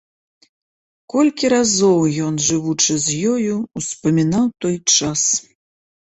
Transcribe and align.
Колькі 1.13 1.49
разоў 1.53 1.99
ён, 2.27 2.39
жывучы 2.45 2.95
з 3.03 3.07
ёю, 3.33 3.53
успамінаў 3.81 4.45
той 4.65 4.75
час. 4.95 5.21